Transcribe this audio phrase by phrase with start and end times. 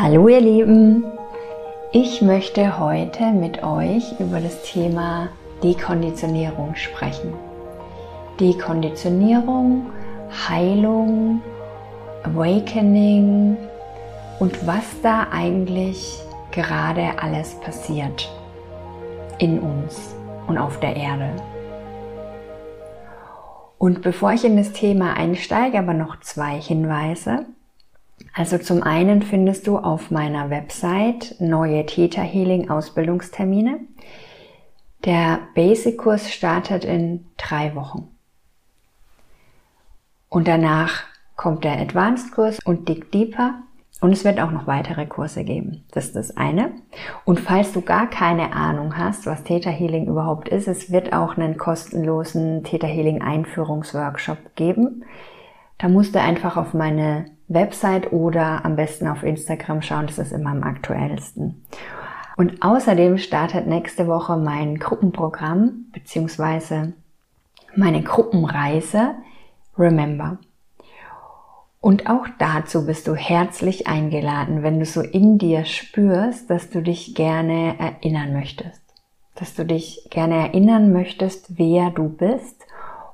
[0.00, 1.02] Hallo ihr Lieben,
[1.90, 5.28] ich möchte heute mit euch über das Thema
[5.64, 7.34] Dekonditionierung sprechen.
[8.38, 9.86] Dekonditionierung,
[10.48, 11.42] Heilung,
[12.22, 13.56] Awakening
[14.38, 16.22] und was da eigentlich
[16.52, 18.30] gerade alles passiert
[19.38, 20.14] in uns
[20.46, 21.30] und auf der Erde.
[23.78, 27.46] Und bevor ich in das Thema einsteige, aber noch zwei Hinweise.
[28.38, 33.80] Also zum einen findest du auf meiner Website neue Theta Healing Ausbildungstermine.
[35.04, 38.06] Der Basic-Kurs startet in drei Wochen.
[40.28, 41.02] Und danach
[41.34, 43.54] kommt der Advanced-Kurs und Dig Deeper.
[44.00, 45.84] Und es wird auch noch weitere Kurse geben.
[45.90, 46.70] Das ist das eine.
[47.24, 51.36] Und falls du gar keine Ahnung hast, was Theta Healing überhaupt ist, es wird auch
[51.36, 55.04] einen kostenlosen Theta Healing Einführungsworkshop geben.
[55.78, 60.32] Da musst du einfach auf meine Website oder am besten auf Instagram schauen, das ist
[60.32, 61.64] immer am aktuellsten.
[62.36, 66.92] Und außerdem startet nächste Woche mein Gruppenprogramm beziehungsweise
[67.74, 69.14] meine Gruppenreise
[69.76, 70.38] Remember.
[71.80, 76.82] Und auch dazu bist du herzlich eingeladen, wenn du so in dir spürst, dass du
[76.82, 78.82] dich gerne erinnern möchtest.
[79.36, 82.66] Dass du dich gerne erinnern möchtest, wer du bist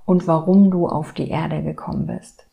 [0.06, 2.43] und warum du auf die Erde gekommen bist.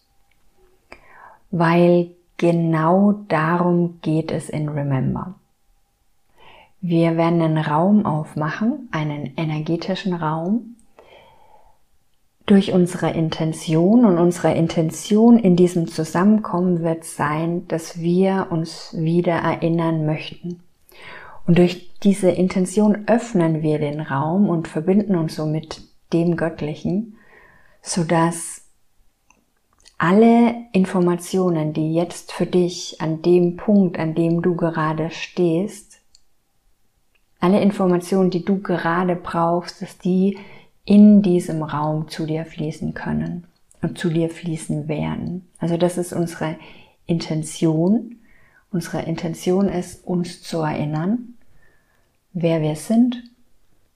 [1.51, 5.35] Weil genau darum geht es in Remember.
[6.81, 10.75] Wir werden einen Raum aufmachen, einen energetischen Raum,
[12.51, 19.35] durch unsere Intention und unsere Intention in diesem Zusammenkommen wird sein, dass wir uns wieder
[19.35, 20.59] erinnern möchten.
[21.47, 27.15] Und durch diese Intention öffnen wir den Raum und verbinden uns so mit dem Göttlichen,
[27.81, 28.65] sodass
[30.03, 35.99] alle Informationen, die jetzt für dich an dem Punkt, an dem du gerade stehst,
[37.39, 40.39] alle Informationen, die du gerade brauchst, dass die
[40.85, 43.45] in diesem Raum zu dir fließen können
[43.83, 45.47] und zu dir fließen werden.
[45.59, 46.55] Also das ist unsere
[47.05, 48.15] Intention.
[48.71, 51.35] Unsere Intention ist, uns zu erinnern,
[52.33, 53.23] wer wir sind,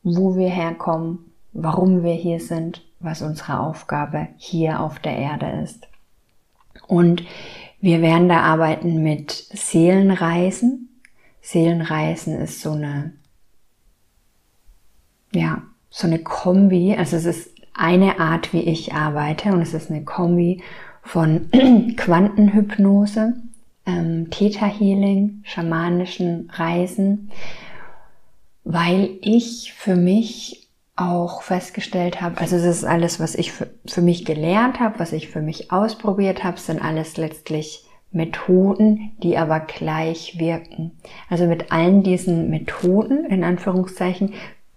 [0.04, 5.88] wo wir herkommen, warum wir hier sind, was unsere Aufgabe hier auf der Erde ist.
[6.88, 7.24] Und
[7.82, 10.90] wir werden da arbeiten mit Seelenreisen.
[11.42, 13.14] Seelenreisen ist so eine,
[15.32, 19.50] ja, so eine Kombi, also es ist eine Art, wie ich arbeite.
[19.52, 20.64] Und es ist eine Kombi
[21.04, 21.50] von
[21.98, 23.36] Quantenhypnose,
[23.86, 27.32] ähm, Theta Healing, schamanischen Reisen,
[28.64, 30.65] weil ich für mich
[30.96, 35.12] auch festgestellt habe, also es ist alles, was ich für, für mich gelernt habe, was
[35.12, 40.92] ich für mich ausprobiert habe, sind alles letztlich Methoden, die aber gleich wirken.
[41.30, 44.34] Also mit allen diesen Methoden, in Anführungszeichen,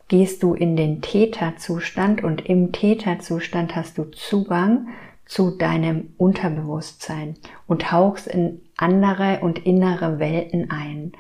[0.09, 4.89] gehst du in den Täterzustand und im Täterzustand hast du Zugang
[5.25, 7.37] zu deinem Unterbewusstsein
[7.67, 11.13] und tauchst in andere und innere Welten ein.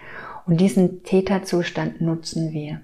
[0.46, 2.80] Und diesen Täterzustand nutzen wir.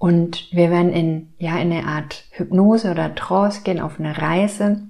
[0.00, 4.80] Und wir werden in, ja, in eine Art Hypnose oder Trance gehen auf eine Reise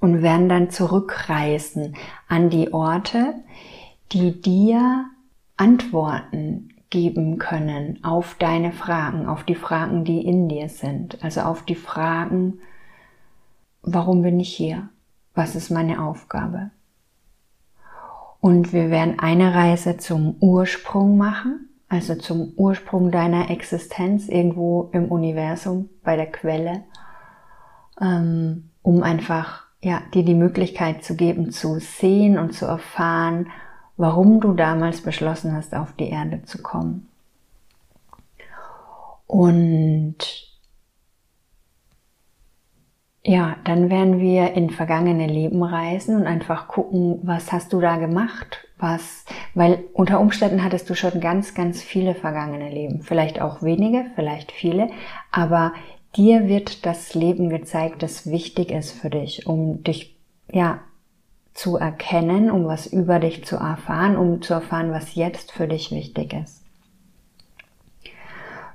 [0.00, 1.94] und werden dann zurückreisen
[2.26, 3.34] an die Orte,
[4.12, 5.04] die dir
[5.58, 11.22] Antworten geben können auf deine Fragen, auf die Fragen, die in dir sind.
[11.22, 12.60] Also auf die Fragen,
[13.82, 14.88] warum bin ich hier?
[15.34, 16.70] Was ist meine Aufgabe?
[18.40, 25.10] Und wir werden eine Reise zum Ursprung machen, also zum Ursprung deiner Existenz irgendwo im
[25.10, 26.84] Universum, bei der Quelle,
[28.00, 33.48] ähm, um einfach ja, dir die Möglichkeit zu geben, zu sehen und zu erfahren,
[33.96, 37.08] warum du damals beschlossen hast, auf die Erde zu kommen.
[39.26, 40.16] Und
[43.24, 47.96] ja, dann werden wir in vergangene Leben reisen und einfach gucken, was hast du da
[47.96, 48.68] gemacht?
[48.80, 49.24] Was,
[49.54, 53.02] weil unter Umständen hattest du schon ganz, ganz viele vergangene Leben.
[53.02, 54.88] Vielleicht auch wenige, vielleicht viele,
[55.30, 55.74] aber
[56.16, 60.16] dir wird das Leben gezeigt, das wichtig ist für dich, um dich,
[60.50, 60.80] ja,
[61.52, 65.90] zu erkennen, um was über dich zu erfahren, um zu erfahren, was jetzt für dich
[65.90, 66.64] wichtig ist.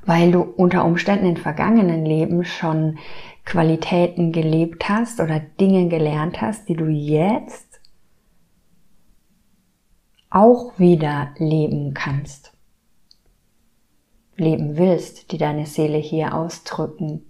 [0.05, 2.99] Weil du unter Umständen in vergangenen Leben schon
[3.43, 7.64] Qualitäten gelebt hast oder Dinge gelernt hast, die du jetzt
[10.35, 12.51] auch wieder leben kannst,
[14.35, 17.21] leben willst, die deine Seele hier ausdrücken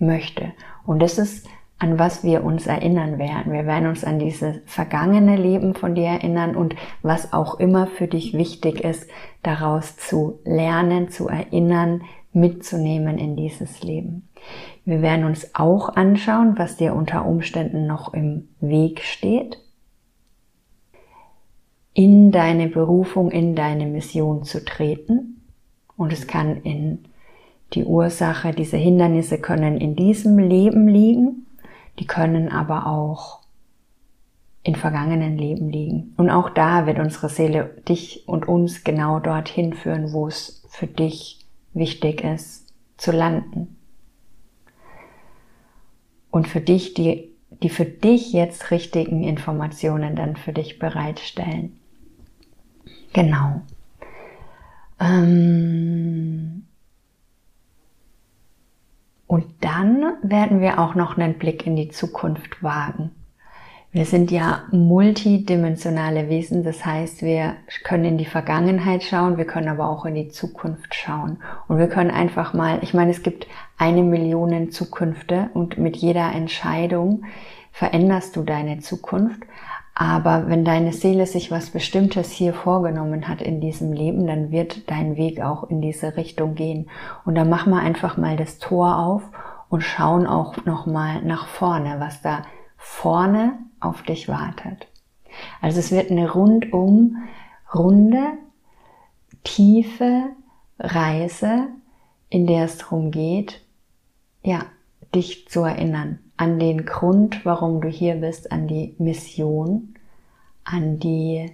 [0.00, 0.52] möchte.
[0.84, 1.46] Und das ist
[1.78, 3.52] an was wir uns erinnern werden.
[3.52, 8.08] Wir werden uns an dieses vergangene Leben von dir erinnern und was auch immer für
[8.08, 9.08] dich wichtig ist,
[9.44, 12.02] daraus zu lernen, zu erinnern,
[12.32, 14.28] mitzunehmen in dieses Leben.
[14.84, 19.58] Wir werden uns auch anschauen, was dir unter Umständen noch im Weg steht,
[21.98, 25.42] in deine Berufung, in deine Mission zu treten.
[25.96, 27.04] Und es kann in
[27.74, 31.46] die Ursache, diese Hindernisse können in diesem Leben liegen
[31.98, 33.40] die können aber auch
[34.62, 36.14] in vergangenen Leben liegen.
[36.16, 40.86] Und auch da wird unsere Seele dich und uns genau dorthin führen, wo es für
[40.86, 42.66] dich wichtig ist,
[42.96, 43.76] zu landen.
[46.30, 47.30] Und für dich die,
[47.62, 51.77] die für dich jetzt richtigen Informationen dann für dich bereitstellen.
[53.12, 53.62] Genau.
[55.00, 56.66] Ähm
[59.26, 63.10] und dann werden wir auch noch einen Blick in die Zukunft wagen.
[63.90, 69.68] Wir sind ja multidimensionale Wesen, das heißt, wir können in die Vergangenheit schauen, wir können
[69.68, 71.38] aber auch in die Zukunft schauen.
[71.68, 73.46] Und wir können einfach mal, ich meine, es gibt
[73.78, 77.24] eine Million Zukünfte und mit jeder Entscheidung
[77.72, 79.40] veränderst du deine Zukunft.
[80.00, 84.88] Aber wenn deine Seele sich was Bestimmtes hier vorgenommen hat in diesem Leben, dann wird
[84.88, 86.88] dein Weg auch in diese Richtung gehen.
[87.24, 89.24] Und dann machen wir einfach mal das Tor auf
[89.68, 92.42] und schauen auch nochmal nach vorne, was da
[92.76, 94.86] vorne auf dich wartet.
[95.60, 97.16] Also es wird eine rundum
[97.74, 98.22] runde,
[99.42, 100.26] tiefe
[100.78, 101.66] Reise,
[102.28, 103.64] in der es darum geht,
[104.44, 104.60] ja,
[105.12, 109.94] dich zu erinnern an den Grund, warum du hier bist, an die Mission,
[110.64, 111.50] an die,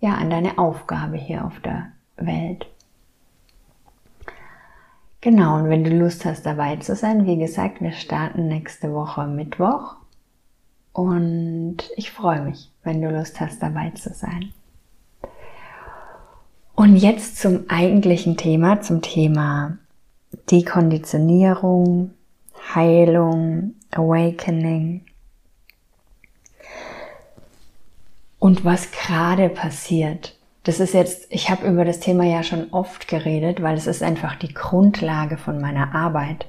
[0.00, 2.66] ja, an deine Aufgabe hier auf der Welt.
[5.20, 9.26] Genau, und wenn du Lust hast, dabei zu sein, wie gesagt, wir starten nächste Woche
[9.26, 9.96] Mittwoch.
[10.92, 14.52] Und ich freue mich, wenn du Lust hast, dabei zu sein.
[16.74, 19.78] Und jetzt zum eigentlichen Thema, zum Thema
[20.50, 22.12] Dekonditionierung,
[22.74, 25.04] Heilung, Awakening.
[28.38, 30.38] Und was gerade passiert.
[30.64, 34.02] Das ist jetzt, ich habe über das Thema ja schon oft geredet, weil es ist
[34.02, 36.46] einfach die Grundlage von meiner Arbeit.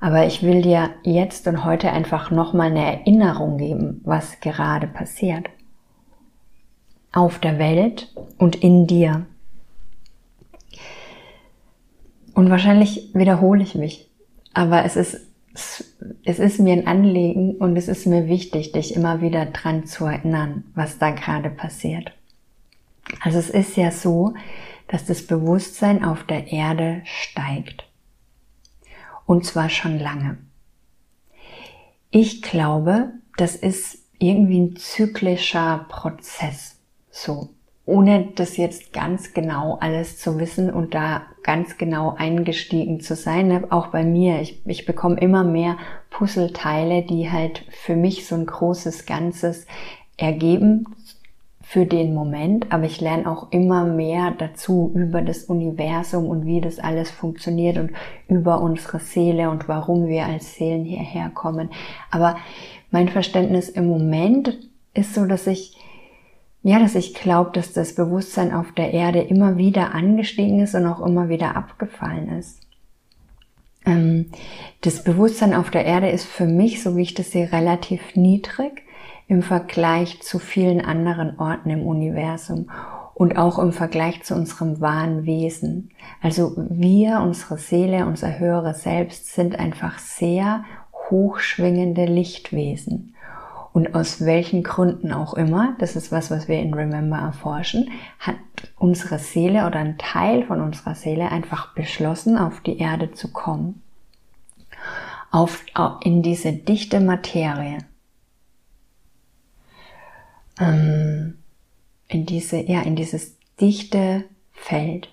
[0.00, 5.48] Aber ich will dir jetzt und heute einfach nochmal eine Erinnerung geben, was gerade passiert.
[7.12, 9.26] Auf der Welt und in dir.
[12.34, 14.10] Und wahrscheinlich wiederhole ich mich,
[14.52, 15.26] aber es ist
[16.26, 20.06] es ist mir ein Anliegen und es ist mir wichtig, dich immer wieder dran zu
[20.06, 22.12] erinnern, was da gerade passiert.
[23.20, 24.34] Also es ist ja so,
[24.88, 27.84] dass das Bewusstsein auf der Erde steigt.
[29.24, 30.38] Und zwar schon lange.
[32.10, 36.80] Ich glaube, das ist irgendwie ein zyklischer Prozess.
[37.08, 37.50] So
[37.86, 43.46] ohne das jetzt ganz genau alles zu wissen und da ganz genau eingestiegen zu sein.
[43.46, 43.64] Ne?
[43.70, 45.76] Auch bei mir, ich, ich bekomme immer mehr
[46.10, 49.66] Puzzleteile, die halt für mich so ein großes Ganzes
[50.16, 50.86] ergeben
[51.62, 56.60] für den Moment, aber ich lerne auch immer mehr dazu über das Universum und wie
[56.60, 57.90] das alles funktioniert und
[58.28, 61.70] über unsere Seele und warum wir als Seelen hierher kommen.
[62.10, 62.36] Aber
[62.90, 64.58] mein Verständnis im Moment
[64.94, 65.76] ist so, dass ich
[66.66, 70.84] ja, dass ich glaube, dass das Bewusstsein auf der Erde immer wieder angestiegen ist und
[70.84, 72.60] auch immer wieder abgefallen ist.
[73.84, 74.32] Ähm,
[74.80, 78.82] das Bewusstsein auf der Erde ist für mich, so wie ich das sehe, relativ niedrig
[79.28, 82.68] im Vergleich zu vielen anderen Orten im Universum
[83.14, 85.90] und auch im Vergleich zu unserem wahren Wesen.
[86.20, 90.64] Also wir, unsere Seele, unser höheres Selbst sind einfach sehr
[91.10, 93.14] hochschwingende Lichtwesen.
[93.76, 98.38] Und aus welchen Gründen auch immer, das ist was, was wir in Remember erforschen, hat
[98.78, 103.82] unsere Seele oder ein Teil von unserer Seele einfach beschlossen, auf die Erde zu kommen.
[105.30, 105.62] Auf,
[106.02, 107.80] in diese dichte Materie.
[110.58, 111.36] Ähm,
[112.08, 115.10] in diese, ja, in dieses dichte Feld.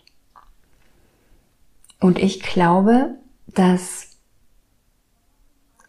[1.99, 3.15] Und ich glaube,
[3.45, 4.12] dass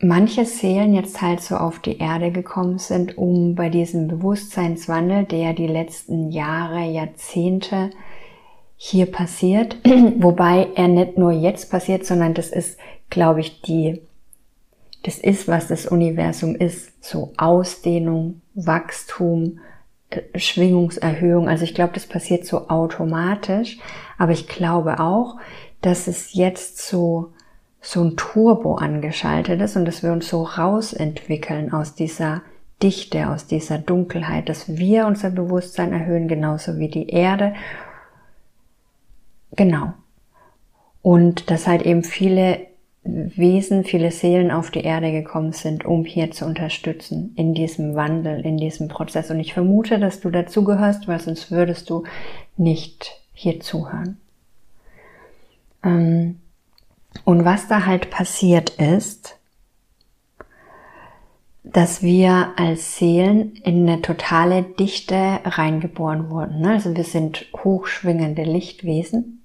[0.05, 5.53] manche Seelen jetzt halt so auf die Erde gekommen sind, um bei diesem Bewusstseinswandel, der
[5.53, 7.91] die letzten Jahre, Jahrzehnte
[8.77, 9.77] hier passiert,
[10.19, 12.79] wobei er nicht nur jetzt passiert, sondern das ist,
[13.11, 14.03] glaube ich, die,
[15.03, 19.61] das ist, was das Universum ist, so Ausdehnung, Wachstum,
[20.11, 21.49] äh, Schwingungserhöhung.
[21.49, 23.79] Also ich glaube, das passiert so automatisch,
[24.19, 25.37] aber ich glaube auch,
[25.81, 27.34] dass es jetzt so
[27.85, 32.43] so ein Turbo angeschaltet ist und dass wir uns so rausentwickeln aus dieser
[32.83, 37.55] Dichte, aus dieser Dunkelheit, dass wir unser Bewusstsein erhöhen, genauso wie die Erde.
[39.53, 39.93] Genau.
[41.03, 42.67] Und dass halt eben viele
[43.03, 48.41] Wesen, viele Seelen auf die Erde gekommen sind, um hier zu unterstützen in diesem Wandel,
[48.47, 49.31] in diesem Prozess.
[49.31, 52.05] Und ich vermute, dass du dazugehörst, weil sonst würdest du
[52.57, 54.17] nicht hier zuhören.
[55.83, 56.41] Ähm,
[57.25, 59.38] und was da halt passiert ist,
[61.62, 66.61] dass wir als Seelen in eine totale Dichte reingeboren wurden.
[66.61, 66.73] Ne?
[66.73, 69.42] Also wir sind hochschwingende Lichtwesen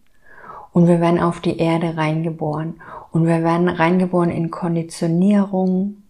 [0.71, 2.81] und wir werden auf die Erde reingeboren.
[3.11, 6.03] Und wir werden reingeboren in Konditionierung,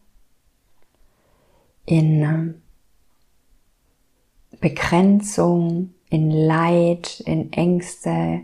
[1.85, 2.61] in ähm,
[4.59, 8.41] Begrenzung, in Leid, in Ängste,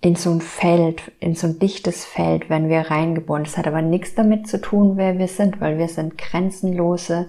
[0.00, 3.44] in so ein Feld, in so ein dichtes Feld werden wir reingeboren.
[3.44, 7.26] Das hat aber nichts damit zu tun, wer wir sind, weil wir sind grenzenlose,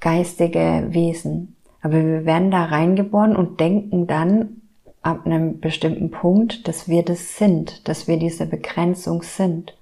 [0.00, 1.56] geistige Wesen.
[1.82, 4.62] Aber wir werden da reingeboren und denken dann
[5.02, 9.76] ab einem bestimmten Punkt, dass wir das sind, dass wir diese Begrenzung sind.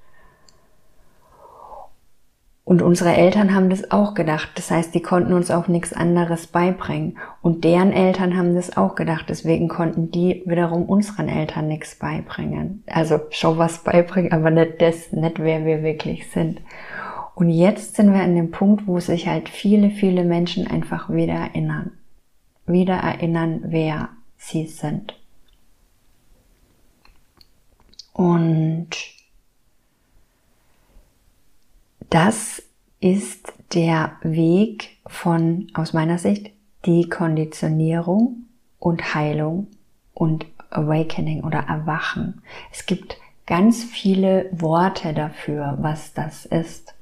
[2.65, 4.51] Und unsere Eltern haben das auch gedacht.
[4.55, 7.19] Das heißt, die konnten uns auch nichts anderes beibringen.
[7.41, 9.27] Und deren Eltern haben das auch gedacht.
[9.29, 12.85] Deswegen konnten die wiederum unseren Eltern nichts beibringen.
[12.87, 16.61] Also schon was beibringen, aber nicht das, nicht wer wir wirklich sind.
[17.35, 21.35] Und jetzt sind wir an dem Punkt, wo sich halt viele, viele Menschen einfach wieder
[21.35, 21.93] erinnern.
[22.67, 25.17] Wieder erinnern, wer sie sind.
[28.13, 28.91] Und
[32.13, 32.63] das
[33.01, 36.51] ist der Weg von, aus meiner Sicht,
[36.87, 38.45] Dekonditionierung
[38.79, 39.69] und Heilung
[40.13, 42.43] und Awakening oder Erwachen.
[42.71, 43.17] Es gibt
[43.47, 46.95] ganz viele Worte dafür, was das ist.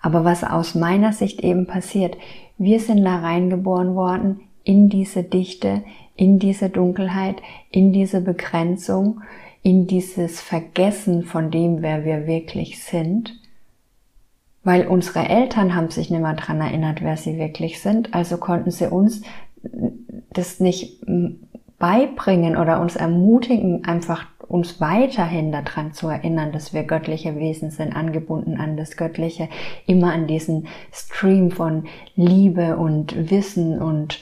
[0.00, 2.16] Aber was aus meiner Sicht eben passiert,
[2.58, 5.82] wir sind da reingeboren worden in diese Dichte,
[6.14, 9.22] in diese Dunkelheit, in diese Begrenzung,
[9.64, 13.34] in dieses Vergessen von dem, wer wir wirklich sind,
[14.62, 18.70] weil unsere Eltern haben sich nicht mehr dran erinnert, wer sie wirklich sind, also konnten
[18.70, 19.22] sie uns
[20.30, 21.02] das nicht
[21.78, 27.96] beibringen oder uns ermutigen, einfach uns weiterhin daran zu erinnern, dass wir göttliche Wesen sind,
[27.96, 29.48] angebunden an das Göttliche,
[29.86, 31.84] immer an diesen Stream von
[32.16, 34.20] Liebe und Wissen und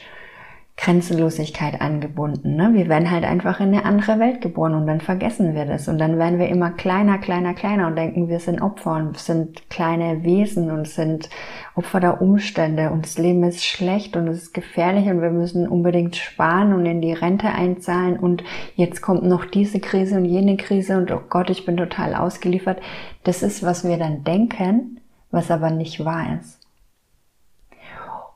[0.76, 2.57] Grenzenlosigkeit angebunden.
[2.57, 2.71] Ne?
[2.73, 5.87] Wir werden halt einfach in eine andere Welt geboren und dann vergessen wir das.
[5.87, 9.69] Und dann werden wir immer kleiner, kleiner, kleiner und denken, wir sind Opfer und sind
[9.71, 11.29] kleine Wesen und sind
[11.76, 15.69] Opfer der Umstände und das Leben ist schlecht und es ist gefährlich und wir müssen
[15.69, 18.43] unbedingt sparen und in die Rente einzahlen und
[18.75, 22.81] jetzt kommt noch diese Krise und jene Krise und oh Gott, ich bin total ausgeliefert.
[23.25, 25.00] Das ist, was wir dann denken,
[25.31, 26.62] was aber nicht wahr ist.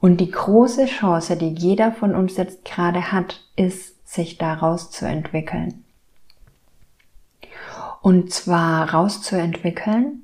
[0.00, 5.06] Und die große Chance, die jeder von uns jetzt gerade hat, ist, sich daraus zu
[5.06, 5.84] entwickeln.
[8.02, 10.22] Und zwar rauszuentwickeln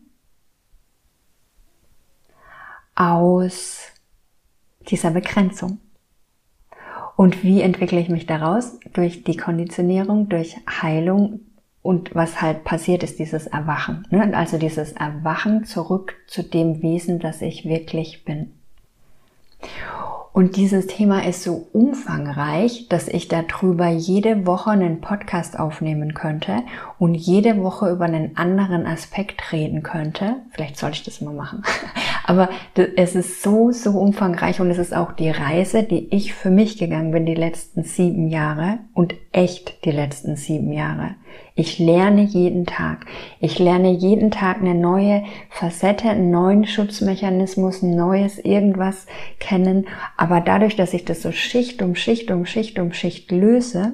[2.94, 3.88] aus
[4.88, 5.78] dieser Begrenzung.
[7.16, 8.78] Und wie entwickle ich mich daraus?
[8.92, 11.40] Durch die Konditionierung, durch Heilung
[11.82, 14.06] und was halt passiert ist dieses Erwachen.
[14.10, 14.36] Ne?
[14.36, 18.52] Also dieses Erwachen zurück zu dem Wesen, das ich wirklich bin.
[20.32, 26.62] Und dieses Thema ist so umfangreich, dass ich darüber jede Woche einen Podcast aufnehmen könnte
[26.98, 30.36] und jede Woche über einen anderen Aspekt reden könnte.
[30.50, 31.62] Vielleicht sollte ich das mal machen.
[32.24, 36.50] Aber es ist so, so umfangreich und es ist auch die Reise, die ich für
[36.50, 41.16] mich gegangen bin die letzten sieben Jahre und echt die letzten sieben Jahre.
[41.54, 43.06] Ich lerne jeden Tag.
[43.40, 49.06] Ich lerne jeden Tag eine neue Facette, einen neuen Schutzmechanismus, ein neues irgendwas
[49.38, 49.86] kennen.
[50.16, 53.92] Aber dadurch, dass ich das so Schicht um Schicht um Schicht um Schicht löse,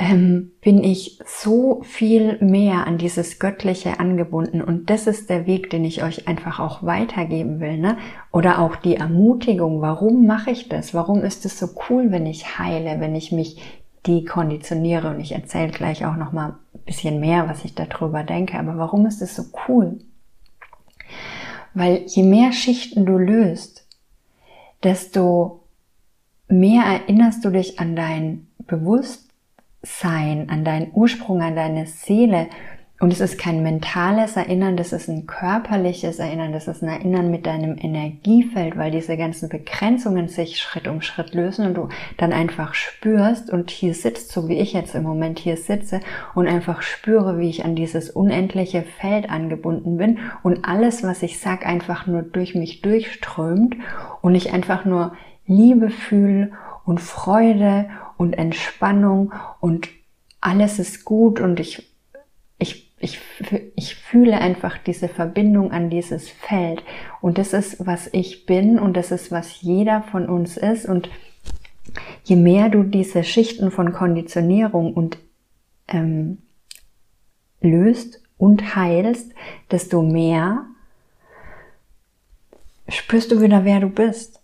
[0.00, 4.62] ähm, bin ich so viel mehr an dieses Göttliche angebunden.
[4.62, 7.76] Und das ist der Weg, den ich euch einfach auch weitergeben will.
[7.76, 7.98] Ne?
[8.32, 10.94] Oder auch die Ermutigung, warum mache ich das?
[10.94, 13.60] Warum ist es so cool, wenn ich heile, wenn ich mich
[14.06, 18.24] die konditioniere und ich erzähle gleich auch noch mal ein bisschen mehr, was ich darüber
[18.24, 18.58] denke.
[18.58, 19.98] Aber warum ist es so cool?
[21.74, 23.86] Weil je mehr Schichten du löst,
[24.82, 25.60] desto
[26.48, 29.29] mehr erinnerst du dich an dein Bewusstsein,
[29.82, 32.48] an deinen Ursprung, an deine Seele.
[33.00, 37.30] Und es ist kein mentales Erinnern, das ist ein körperliches Erinnern, das ist ein Erinnern
[37.30, 42.34] mit deinem Energiefeld, weil diese ganzen Begrenzungen sich Schritt um Schritt lösen und du dann
[42.34, 46.00] einfach spürst und hier sitzt, so wie ich jetzt im Moment hier sitze
[46.34, 51.40] und einfach spüre, wie ich an dieses unendliche Feld angebunden bin und alles, was ich
[51.40, 53.76] sag, einfach nur durch mich durchströmt
[54.20, 55.14] und ich einfach nur
[55.46, 56.52] Liebe fühle
[56.90, 59.88] und Freude und Entspannung und
[60.40, 61.88] alles ist gut und ich
[62.58, 63.18] ich, ich,
[63.74, 66.82] ich fühle einfach diese Verbindung an dieses Feld.
[67.22, 70.84] Und das ist, was ich bin und das ist, was jeder von uns ist.
[70.84, 71.08] Und
[72.24, 75.16] je mehr du diese Schichten von Konditionierung und
[75.88, 76.42] ähm,
[77.62, 79.32] löst und heilst,
[79.70, 80.66] desto mehr
[82.88, 84.39] spürst du wieder, wer du bist.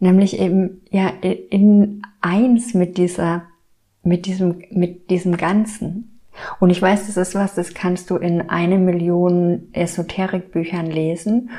[0.00, 3.42] Nämlich eben ja in eins mit dieser,
[4.02, 6.20] mit diesem, mit diesem Ganzen.
[6.58, 11.50] Und ich weiß, das ist was, das kannst du in eine Million Esoterikbüchern lesen.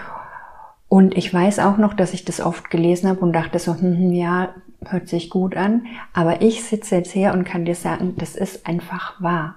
[0.88, 3.98] Und ich weiß auch noch, dass ich das oft gelesen habe und dachte so, hm,
[3.98, 4.50] hm, ja,
[4.86, 5.86] hört sich gut an.
[6.14, 9.56] Aber ich sitze jetzt hier und kann dir sagen, das ist einfach wahr.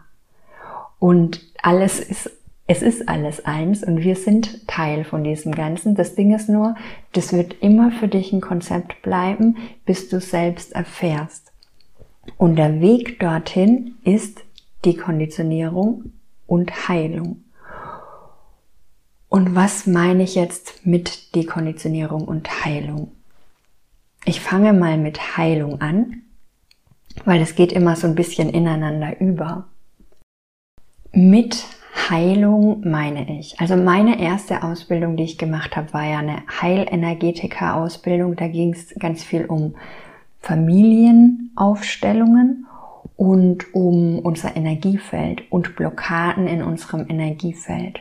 [0.98, 2.30] Und alles ist,
[2.66, 5.94] es ist alles eins und wir sind Teil von diesem Ganzen.
[5.94, 6.74] Das Ding ist nur,
[7.12, 11.52] das wird immer für dich ein Konzept bleiben, bis du selbst erfährst.
[12.38, 14.40] Und der Weg dorthin ist
[14.84, 16.12] Dekonditionierung
[16.46, 17.44] und Heilung.
[19.28, 23.12] Und was meine ich jetzt mit Dekonditionierung und Heilung?
[24.24, 26.22] Ich fange mal mit Heilung an,
[27.26, 29.66] weil es geht immer so ein bisschen ineinander über.
[31.12, 31.66] Mit
[32.10, 33.60] Heilung meine ich.
[33.60, 38.36] Also meine erste Ausbildung, die ich gemacht habe, war ja eine Heilenergetiker-Ausbildung.
[38.36, 39.74] Da ging es ganz viel um
[40.40, 42.66] Familienaufstellungen
[43.16, 48.00] und um unser Energiefeld und Blockaden in unserem Energiefeld.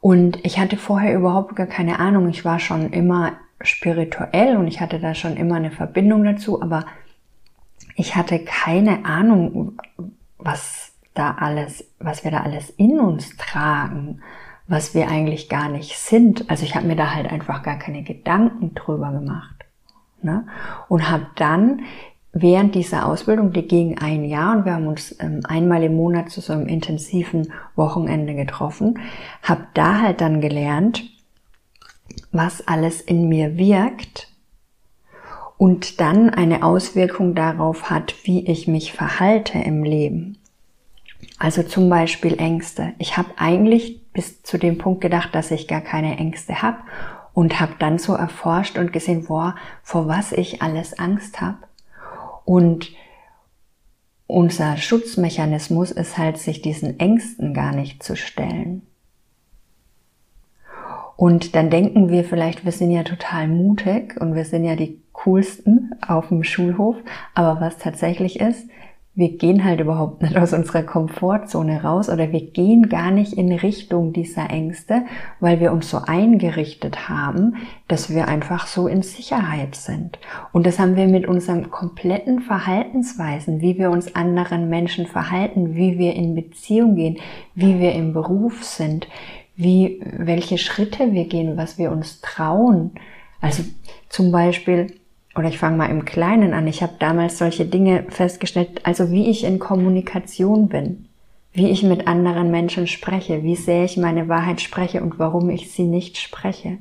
[0.00, 2.28] Und ich hatte vorher überhaupt gar keine Ahnung.
[2.28, 6.84] Ich war schon immer spirituell und ich hatte da schon immer eine Verbindung dazu, aber
[7.96, 9.78] ich hatte keine Ahnung,
[10.38, 14.20] was da alles, was wir da alles in uns tragen,
[14.66, 16.50] was wir eigentlich gar nicht sind.
[16.50, 19.64] Also ich habe mir da halt einfach gar keine Gedanken drüber gemacht.
[20.22, 20.46] Ne?
[20.88, 21.82] Und habe dann
[22.32, 26.30] während dieser Ausbildung, die ging ein Jahr und wir haben uns ähm, einmal im Monat
[26.30, 28.98] zu so einem intensiven Wochenende getroffen,
[29.42, 31.04] habe da halt dann gelernt,
[32.32, 34.28] was alles in mir wirkt
[35.56, 40.38] und dann eine Auswirkung darauf hat, wie ich mich verhalte im Leben.
[41.44, 42.94] Also zum Beispiel Ängste.
[42.96, 46.78] Ich habe eigentlich bis zu dem Punkt gedacht, dass ich gar keine Ängste habe
[47.34, 51.58] und habe dann so erforscht und gesehen, boah, vor was ich alles Angst habe
[52.46, 52.92] und
[54.26, 58.80] unser Schutzmechanismus ist halt, sich diesen Ängsten gar nicht zu stellen.
[61.16, 65.02] Und dann denken wir vielleicht, wir sind ja total mutig und wir sind ja die
[65.12, 66.96] coolsten auf dem Schulhof.
[67.34, 68.66] Aber was tatsächlich ist,
[69.16, 73.52] wir gehen halt überhaupt nicht aus unserer Komfortzone raus oder wir gehen gar nicht in
[73.52, 75.02] Richtung dieser Ängste,
[75.38, 80.18] weil wir uns so eingerichtet haben, dass wir einfach so in Sicherheit sind.
[80.52, 85.96] Und das haben wir mit unseren kompletten Verhaltensweisen, wie wir uns anderen Menschen verhalten, wie
[85.96, 87.18] wir in Beziehung gehen,
[87.54, 89.06] wie wir im Beruf sind,
[89.54, 92.90] wie, welche Schritte wir gehen, was wir uns trauen.
[93.40, 93.62] Also
[94.08, 94.88] zum Beispiel,
[95.36, 96.66] oder ich fange mal im Kleinen an.
[96.66, 101.06] Ich habe damals solche Dinge festgestellt, also wie ich in Kommunikation bin,
[101.52, 105.72] wie ich mit anderen Menschen spreche, wie sehr ich meine Wahrheit spreche und warum ich
[105.72, 106.78] sie nicht spreche.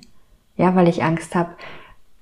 [0.55, 1.51] Ja, weil ich Angst habe,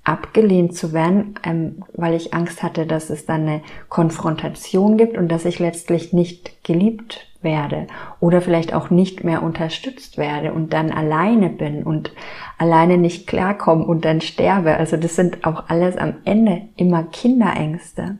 [0.03, 5.27] abgelehnt zu werden, ähm, weil ich Angst hatte, dass es dann eine Konfrontation gibt und
[5.27, 7.87] dass ich letztlich nicht geliebt werde
[8.19, 12.11] oder vielleicht auch nicht mehr unterstützt werde und dann alleine bin und
[12.57, 14.77] alleine nicht klarkomme und dann sterbe.
[14.77, 18.17] Also das sind auch alles am Ende immer Kinderängste,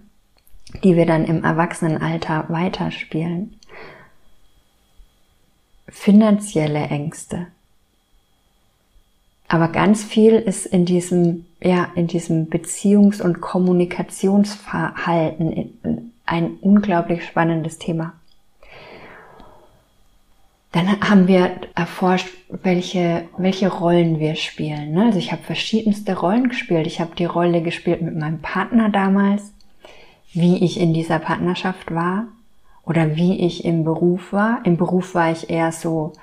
[0.83, 3.57] die wir dann im Erwachsenenalter weiterspielen.
[5.87, 7.47] Finanzielle Ängste.
[9.51, 17.77] Aber ganz viel ist in diesem, ja, in diesem Beziehungs- und Kommunikationsverhalten ein unglaublich spannendes
[17.77, 18.13] Thema.
[20.71, 24.93] Dann haben wir erforscht, welche, welche Rollen wir spielen.
[24.93, 25.05] Ne?
[25.05, 26.87] Also ich habe verschiedenste Rollen gespielt.
[26.87, 29.53] Ich habe die Rolle gespielt mit meinem Partner damals,
[30.33, 32.27] wie ich in dieser Partnerschaft war
[32.85, 34.61] oder wie ich im Beruf war.
[34.63, 36.13] Im Beruf war ich eher so,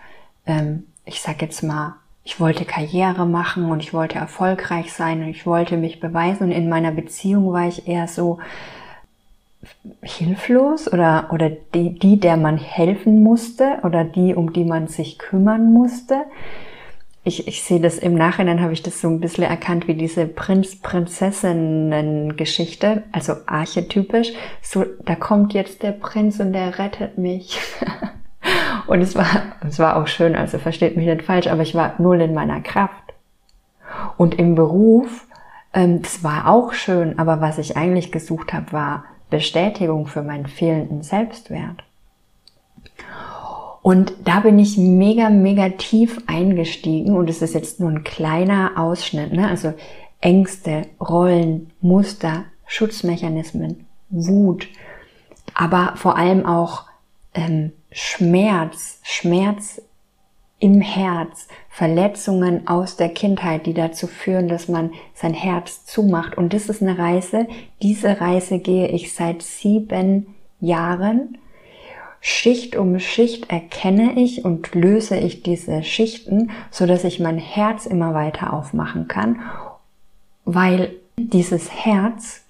[0.46, 5.28] ähm, ich sag jetzt mal, ich wollte Karriere machen und ich wollte erfolgreich sein und
[5.28, 6.44] ich wollte mich beweisen.
[6.44, 8.38] Und in meiner Beziehung war ich eher so,
[10.02, 15.18] hilflos oder, oder die, die, der man helfen musste oder die, um die man sich
[15.18, 16.24] kümmern musste.
[17.24, 20.26] Ich, ich sehe das im Nachhinein, habe ich das so ein bisschen erkannt wie diese
[20.26, 24.32] Prinz-Prinzessinnen-Geschichte, also archetypisch.
[24.62, 27.60] So, da kommt jetzt der Prinz und der rettet mich.
[28.86, 29.26] und es war,
[29.66, 32.60] es war auch schön, also versteht mich nicht falsch, aber ich war null in meiner
[32.60, 33.02] Kraft.
[34.16, 35.26] Und im Beruf,
[35.74, 40.46] ähm, das war auch schön, aber was ich eigentlich gesucht habe, war Bestätigung für meinen
[40.46, 41.84] fehlenden Selbstwert.
[43.82, 48.72] Und da bin ich mega, mega tief eingestiegen und es ist jetzt nur ein kleiner
[48.76, 49.48] Ausschnitt, ne?
[49.48, 49.72] also
[50.20, 54.68] Ängste, Rollen, Muster, Schutzmechanismen, Wut,
[55.54, 56.84] aber vor allem auch
[57.34, 59.80] ähm, Schmerz, Schmerz
[60.60, 66.36] im Herz, Verletzungen aus der Kindheit, die dazu führen, dass man sein Herz zumacht.
[66.36, 67.46] Und das ist eine Reise.
[67.82, 71.38] Diese Reise gehe ich seit sieben Jahren.
[72.20, 77.86] Schicht um Schicht erkenne ich und löse ich diese Schichten, so dass ich mein Herz
[77.86, 79.40] immer weiter aufmachen kann,
[80.44, 82.44] weil dieses Herz,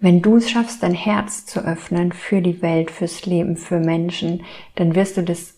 [0.00, 4.42] wenn du es schaffst, dein Herz zu öffnen für die Welt, fürs Leben, für Menschen,
[4.76, 5.57] dann wirst du das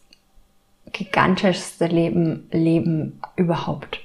[0.93, 4.01] gigantischste Leben leben überhaupt.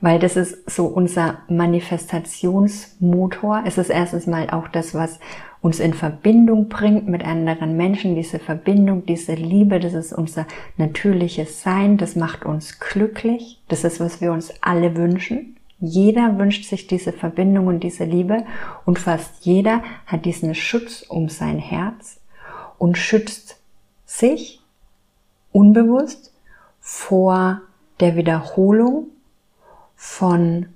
[0.00, 3.62] Weil das ist so unser Manifestationsmotor.
[3.66, 5.18] Es ist erstens mal auch das, was
[5.62, 8.14] uns in Verbindung bringt mit anderen Menschen.
[8.14, 11.96] Diese Verbindung, diese Liebe, das ist unser natürliches Sein.
[11.98, 13.60] Das macht uns glücklich.
[13.68, 15.56] Das ist, was wir uns alle wünschen.
[15.80, 18.44] Jeder wünscht sich diese Verbindung und diese Liebe
[18.84, 22.20] und fast jeder hat diesen Schutz um sein Herz
[22.76, 23.58] und schützt
[24.04, 24.59] sich
[25.52, 26.32] unbewusst
[26.80, 27.60] vor
[28.00, 29.08] der Wiederholung
[29.94, 30.66] von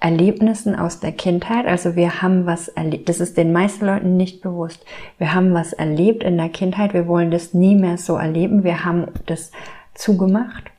[0.00, 1.66] Erlebnissen aus der Kindheit.
[1.66, 3.08] Also wir haben was erlebt.
[3.08, 4.84] Das ist den meisten Leuten nicht bewusst.
[5.18, 6.94] Wir haben was erlebt in der Kindheit.
[6.94, 8.62] Wir wollen das nie mehr so erleben.
[8.62, 9.50] Wir haben das
[9.94, 10.70] zugemacht.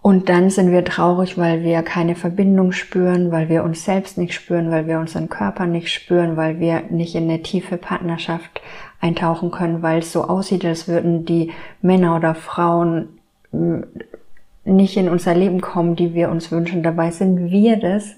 [0.00, 4.34] Und dann sind wir traurig, weil wir keine Verbindung spüren, weil wir uns selbst nicht
[4.34, 8.60] spüren, weil wir unseren Körper nicht spüren, weil wir nicht in eine tiefe Partnerschaft
[9.00, 13.08] eintauchen können, weil es so aussieht, als würden die Männer oder Frauen
[13.50, 13.84] hm,
[14.64, 16.82] nicht in unser Leben kommen, die wir uns wünschen.
[16.82, 18.16] Dabei sind wir das,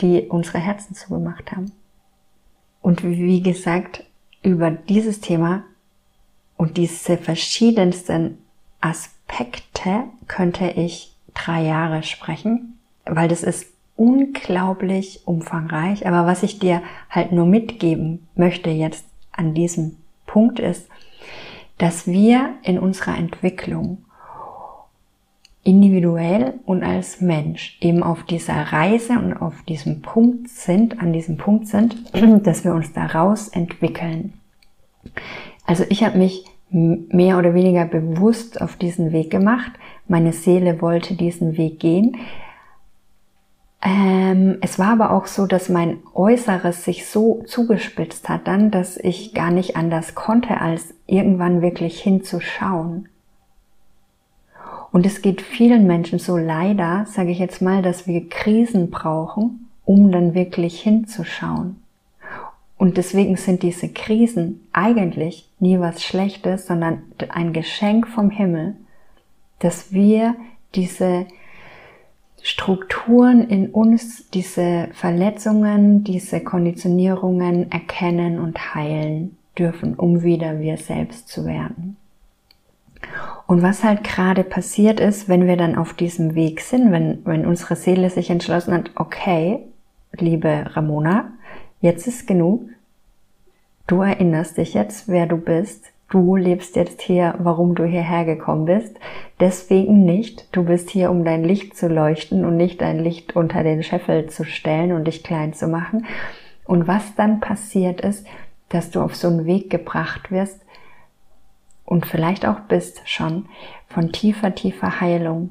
[0.00, 1.72] die unsere Herzen zugemacht haben.
[2.80, 4.04] Und wie gesagt,
[4.42, 5.64] über dieses Thema
[6.56, 8.38] und diese verschiedensten
[8.80, 16.06] Aspekte könnte ich drei Jahre sprechen, weil das ist unglaublich umfangreich.
[16.06, 19.96] Aber was ich dir halt nur mitgeben möchte jetzt an diesem
[20.38, 20.88] Punkt ist,
[21.78, 23.98] dass wir in unserer Entwicklung
[25.64, 31.38] individuell und als Mensch eben auf dieser Reise und auf diesem Punkt sind, an diesem
[31.38, 31.96] Punkt sind,
[32.46, 34.34] dass wir uns daraus entwickeln.
[35.66, 39.72] Also ich habe mich mehr oder weniger bewusst auf diesen Weg gemacht.
[40.06, 42.16] Meine Seele wollte diesen Weg gehen.
[43.80, 48.96] Ähm, es war aber auch so, dass mein Äußeres sich so zugespitzt hat dann, dass
[48.96, 53.08] ich gar nicht anders konnte, als irgendwann wirklich hinzuschauen.
[54.90, 59.68] Und es geht vielen Menschen so leider, sage ich jetzt mal, dass wir Krisen brauchen,
[59.84, 61.76] um dann wirklich hinzuschauen.
[62.78, 68.76] Und deswegen sind diese Krisen eigentlich nie was Schlechtes, sondern ein Geschenk vom Himmel,
[69.58, 70.36] dass wir
[70.74, 71.26] diese
[72.42, 81.28] Strukturen in uns, diese Verletzungen, diese Konditionierungen erkennen und heilen dürfen, um wieder wir selbst
[81.28, 81.96] zu werden.
[83.46, 87.46] Und was halt gerade passiert ist, wenn wir dann auf diesem Weg sind, wenn, wenn
[87.46, 89.60] unsere Seele sich entschlossen hat, okay,
[90.12, 91.32] liebe Ramona,
[91.80, 92.68] jetzt ist genug,
[93.86, 98.64] du erinnerst dich jetzt, wer du bist, du lebst jetzt hier, warum du hierher gekommen
[98.64, 98.96] bist.
[99.40, 100.48] Deswegen nicht.
[100.52, 104.28] Du bist hier, um dein Licht zu leuchten und nicht dein Licht unter den Scheffel
[104.28, 106.06] zu stellen und dich klein zu machen.
[106.64, 108.26] Und was dann passiert ist,
[108.68, 110.60] dass du auf so einen Weg gebracht wirst
[111.84, 113.46] und vielleicht auch bist schon
[113.86, 115.50] von tiefer, tiefer Heilung.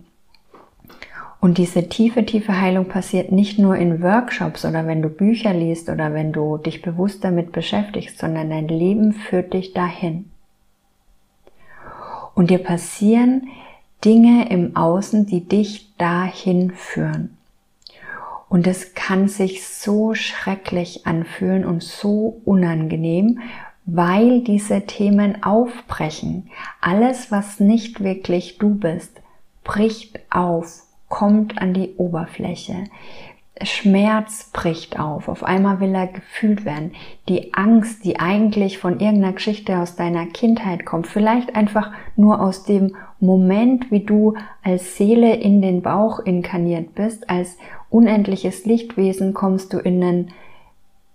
[1.39, 5.89] Und diese tiefe, tiefe Heilung passiert nicht nur in Workshops oder wenn du Bücher liest
[5.89, 10.31] oder wenn du dich bewusst damit beschäftigst, sondern dein Leben führt dich dahin.
[12.37, 13.47] Und dir passieren
[14.05, 17.35] Dinge im Außen, die dich dahin führen.
[18.47, 23.39] Und es kann sich so schrecklich anfühlen und so unangenehm,
[23.87, 26.51] weil diese Themen aufbrechen.
[26.79, 29.19] Alles, was nicht wirklich du bist,
[29.63, 32.83] bricht auf, kommt an die Oberfläche.
[33.63, 35.27] Schmerz bricht auf.
[35.27, 36.91] Auf einmal will er gefühlt werden.
[37.27, 42.63] Die Angst, die eigentlich von irgendeiner Geschichte aus deiner Kindheit kommt, vielleicht einfach nur aus
[42.63, 47.57] dem Moment, wie du als Seele in den Bauch inkarniert bist, als
[47.89, 50.31] unendliches Lichtwesen kommst du in den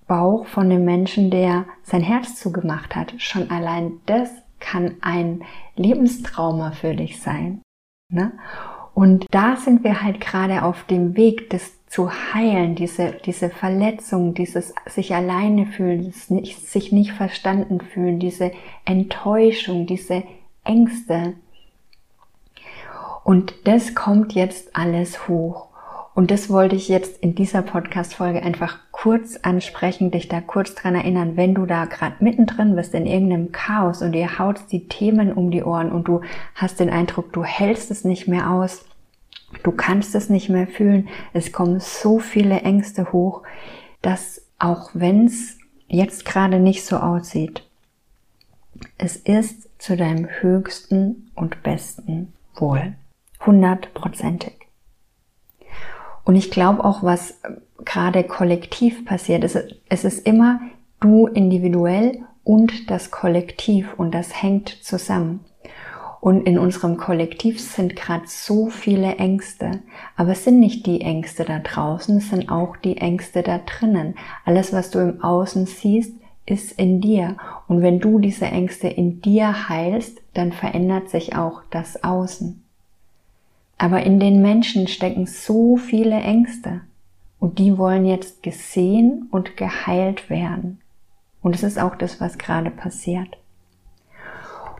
[0.06, 3.14] Bauch von dem Menschen, der sein Herz zugemacht hat.
[3.18, 5.42] Schon allein das kann ein
[5.76, 7.62] Lebenstrauma für dich sein.
[8.10, 8.32] Ne?
[8.94, 14.32] Und da sind wir halt gerade auf dem Weg, das zu heilen, diese, diese Verletzung,
[14.32, 18.50] dieses sich alleine fühlen, nicht, sich nicht verstanden fühlen, diese
[18.86, 20.22] Enttäuschung, diese
[20.64, 21.34] Ängste.
[23.24, 25.68] Und das kommt jetzt alles hoch.
[26.14, 30.94] Und das wollte ich jetzt in dieser Podcast-Folge einfach kurz ansprechen, dich da kurz dran
[30.94, 35.30] erinnern, wenn du da gerade mittendrin bist in irgendeinem Chaos und dir haut die Themen
[35.30, 36.22] um die Ohren und du
[36.54, 38.86] hast den Eindruck, du hältst es nicht mehr aus,
[39.62, 41.08] Du kannst es nicht mehr fühlen.
[41.32, 43.42] Es kommen so viele Ängste hoch,
[44.00, 47.64] dass auch wenn es jetzt gerade nicht so aussieht,
[48.98, 52.94] es ist zu deinem höchsten und besten Wohl.
[53.44, 54.54] Hundertprozentig.
[56.24, 57.40] Und ich glaube auch, was
[57.84, 60.60] gerade kollektiv passiert, ist, es ist immer
[61.00, 65.44] du individuell und das Kollektiv und das hängt zusammen.
[66.22, 69.80] Und in unserem Kollektiv sind gerade so viele Ängste.
[70.14, 74.14] Aber es sind nicht die Ängste da draußen, es sind auch die Ängste da drinnen.
[74.44, 76.12] Alles, was du im Außen siehst,
[76.46, 77.38] ist in dir.
[77.66, 82.62] Und wenn du diese Ängste in dir heilst, dann verändert sich auch das Außen.
[83.78, 86.82] Aber in den Menschen stecken so viele Ängste.
[87.40, 90.80] Und die wollen jetzt gesehen und geheilt werden.
[91.42, 93.41] Und es ist auch das, was gerade passiert.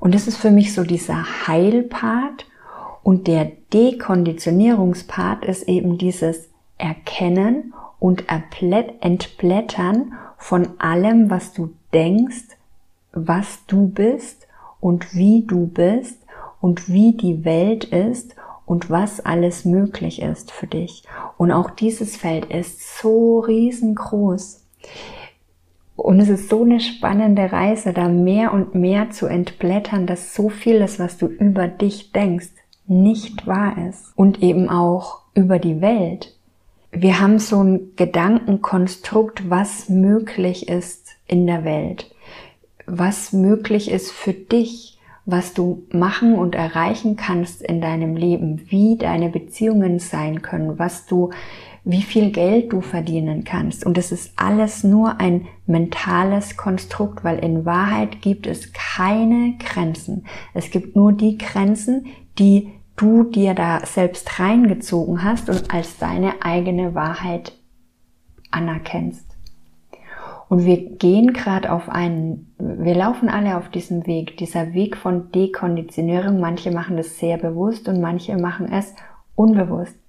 [0.02, 2.44] Und das ist für mich so dieser Heilpart
[3.04, 12.48] und der Dekonditionierungspart ist eben dieses Erkennen und Entblättern von allem, was du denkst,
[13.12, 14.48] was du bist
[14.80, 16.18] und wie du bist
[16.60, 18.34] und wie die Welt ist
[18.66, 21.04] und was alles möglich ist für dich.
[21.38, 24.61] Und auch dieses Feld ist so riesengroß.
[26.02, 30.48] Und es ist so eine spannende Reise, da mehr und mehr zu entblättern, dass so
[30.48, 32.50] vieles, was du über dich denkst,
[32.88, 34.12] nicht wahr ist.
[34.16, 36.36] Und eben auch über die Welt.
[36.90, 42.12] Wir haben so ein Gedankenkonstrukt, was möglich ist in der Welt.
[42.84, 48.96] Was möglich ist für dich, was du machen und erreichen kannst in deinem Leben, wie
[48.96, 51.30] deine Beziehungen sein können, was du
[51.84, 53.84] wie viel Geld du verdienen kannst.
[53.84, 60.26] Und es ist alles nur ein mentales Konstrukt, weil in Wahrheit gibt es keine Grenzen.
[60.54, 62.06] Es gibt nur die Grenzen,
[62.38, 67.52] die du dir da selbst reingezogen hast und als deine eigene Wahrheit
[68.50, 69.28] anerkennst.
[70.48, 75.32] Und wir gehen gerade auf einen, wir laufen alle auf diesem Weg, dieser Weg von
[75.32, 76.38] Dekonditionierung.
[76.38, 78.94] Manche machen das sehr bewusst und manche machen es
[79.34, 80.01] unbewusst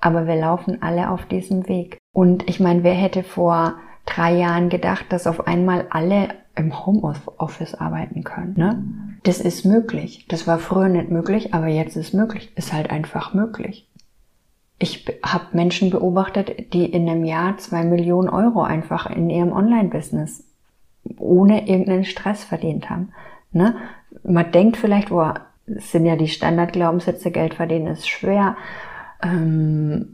[0.00, 1.98] aber wir laufen alle auf diesem Weg.
[2.12, 3.74] Und ich meine, wer hätte vor
[4.06, 8.54] drei Jahren gedacht, dass auf einmal alle im Homeoffice arbeiten können.
[8.56, 8.82] Ne?
[9.24, 10.26] Das ist möglich.
[10.28, 12.50] Das war früher nicht möglich, aber jetzt ist möglich.
[12.56, 13.88] Ist halt einfach möglich.
[14.78, 20.44] Ich habe Menschen beobachtet, die in einem Jahr zwei Millionen Euro einfach in ihrem Online-Business
[21.18, 23.12] ohne irgendeinen Stress verdient haben.
[23.52, 23.76] Ne?
[24.22, 28.56] Man denkt vielleicht, boah, sind ja die Standardglaubenssätze, Geld verdienen ist schwer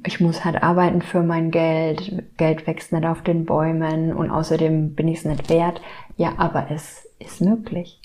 [0.05, 4.95] ich muss halt arbeiten für mein Geld, Geld wächst nicht auf den Bäumen und außerdem
[4.95, 5.81] bin ich es nicht wert.
[6.17, 8.01] Ja, aber es ist möglich.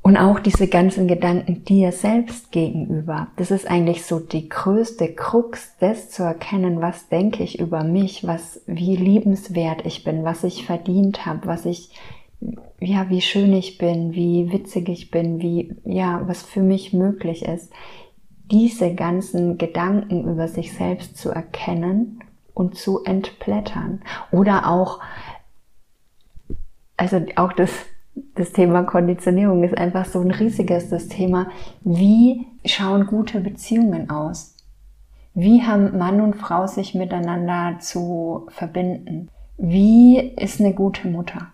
[0.00, 3.28] Und auch diese ganzen Gedanken dir selbst gegenüber.
[3.36, 8.26] Das ist eigentlich so die größte Krux, das zu erkennen, was denke ich über mich,
[8.26, 11.90] was, wie liebenswert ich bin, was ich verdient habe, was ich,
[12.80, 17.44] ja, wie schön ich bin, wie witzig ich bin, wie, ja, was für mich möglich
[17.44, 17.70] ist
[18.52, 22.22] diese ganzen Gedanken über sich selbst zu erkennen
[22.54, 24.02] und zu entblättern.
[24.30, 25.00] Oder auch,
[26.96, 27.70] also auch das,
[28.34, 31.48] das Thema Konditionierung ist einfach so ein riesiges das Thema.
[31.80, 34.56] Wie schauen gute Beziehungen aus?
[35.34, 39.30] Wie haben Mann und Frau sich miteinander zu verbinden?
[39.56, 41.48] Wie ist eine gute Mutter?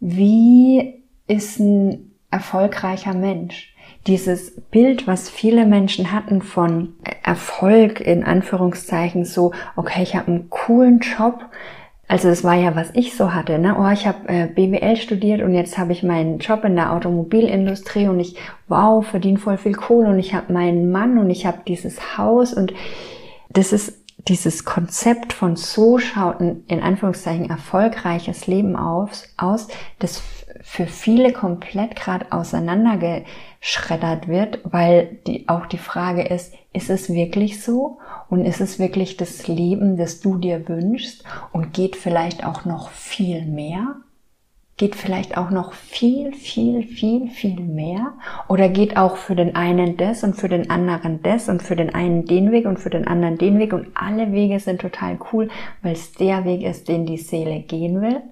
[0.00, 3.73] Wie ist ein erfolgreicher Mensch?
[4.06, 10.50] Dieses Bild, was viele Menschen hatten von Erfolg in Anführungszeichen, so, okay, ich habe einen
[10.50, 11.46] coolen Job.
[12.06, 13.58] Also das war ja, was ich so hatte.
[13.58, 13.76] Ne?
[13.78, 18.08] Oh, ich habe äh, BWL studiert und jetzt habe ich meinen Job in der Automobilindustrie
[18.08, 18.36] und ich,
[18.68, 22.52] wow, verdiene voll viel Kohle und ich habe meinen Mann und ich habe dieses Haus
[22.52, 22.74] und
[23.48, 30.22] das ist dieses Konzept von so schaut ein in Anführungszeichen erfolgreiches Leben aus, aus das
[30.66, 37.62] für viele komplett gerade auseinandergeschreddert wird, weil die, auch die Frage ist, ist es wirklich
[37.62, 37.98] so?
[38.30, 41.22] Und ist es wirklich das Leben, das du dir wünschst?
[41.52, 43.96] Und geht vielleicht auch noch viel mehr?
[44.78, 48.14] Geht vielleicht auch noch viel, viel, viel, viel mehr?
[48.48, 51.94] Oder geht auch für den einen das und für den anderen das und für den
[51.94, 55.50] einen den Weg und für den anderen den Weg und alle Wege sind total cool,
[55.82, 58.22] weil es der Weg ist, den die Seele gehen will?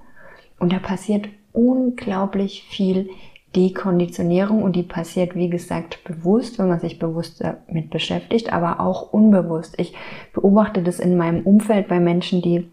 [0.58, 3.10] Und da passiert unglaublich viel
[3.54, 9.12] Dekonditionierung und die passiert, wie gesagt, bewusst, wenn man sich bewusst damit beschäftigt, aber auch
[9.12, 9.74] unbewusst.
[9.78, 9.94] Ich
[10.32, 12.68] beobachte das in meinem Umfeld bei Menschen, die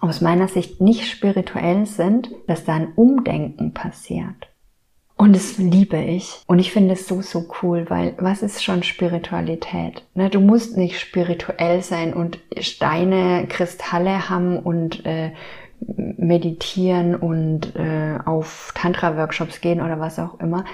[0.00, 4.48] aus meiner Sicht nicht spirituell sind, dass da ein Umdenken passiert.
[5.16, 6.42] Und das liebe ich.
[6.46, 10.02] Und ich finde es so, so cool, weil was ist schon Spiritualität?
[10.14, 15.30] Ne, du musst nicht spirituell sein und Steine, Kristalle haben und äh,
[15.96, 20.64] meditieren und äh, auf Tantra-Workshops gehen oder was auch immer.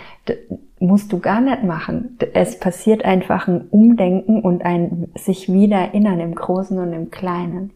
[0.79, 2.19] Musst du gar nicht machen.
[2.35, 7.73] Es passiert einfach ein Umdenken und ein sich wieder erinnern im Großen und im Kleinen.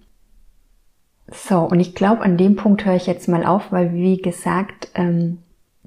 [1.29, 4.91] So, und ich glaube, an dem Punkt höre ich jetzt mal auf, weil wie gesagt,
[4.95, 5.39] ähm,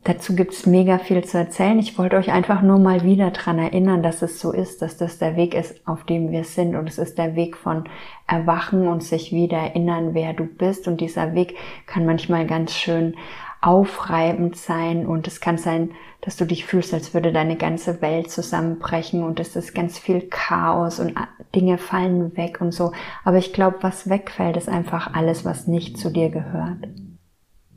[0.08, 1.80] dazu gibt's mega viel zu erzählen.
[1.80, 5.18] Ich wollte euch einfach nur mal wieder dran erinnern, dass es so ist, dass das
[5.18, 6.76] der Weg ist, auf dem wir sind.
[6.76, 7.84] Und es ist der Weg von
[8.26, 10.88] Erwachen und sich wieder erinnern, wer du bist.
[10.88, 13.16] Und dieser Weg kann manchmal ganz schön
[13.60, 15.92] aufreibend sein und es kann sein,
[16.22, 20.22] dass du dich fühlst, als würde deine ganze Welt zusammenbrechen und es ist ganz viel
[20.22, 21.16] Chaos und
[21.56, 22.92] Dinge fallen weg und so.
[23.24, 26.88] Aber ich glaube, was wegfällt, ist einfach alles, was nicht zu dir gehört.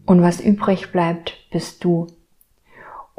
[0.06, 2.06] Und was übrig bleibt, bist du.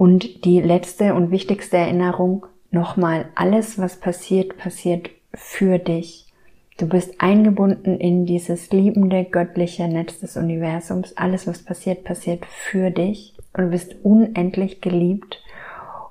[0.02, 6.26] Und die letzte und wichtigste Erinnerung, nochmal, alles, was passiert, passiert für dich.
[6.80, 11.16] Du bist eingebunden in dieses liebende, göttliche Netz des Universums.
[11.18, 13.38] Alles, was passiert, passiert für dich.
[13.54, 15.40] Und du bist unendlich geliebt.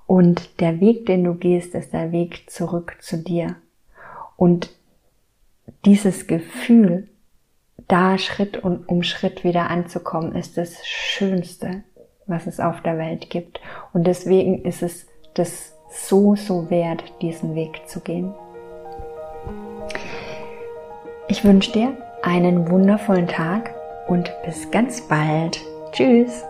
[0.07, 3.57] Und der Weg, den du gehst, ist der Weg zurück zu dir.
[4.37, 4.71] Und
[5.85, 7.09] dieses Gefühl,
[7.89, 11.83] da Schritt um Schritt wieder anzukommen, ist das Schönste,
[12.31, 13.61] was es auf der Welt gibt.
[13.93, 18.33] Und deswegen ist es das so, so wert, diesen Weg zu gehen.
[21.29, 23.75] Ich wünsche dir einen wundervollen Tag
[24.09, 25.61] und bis ganz bald.
[25.93, 26.45] Tschüss.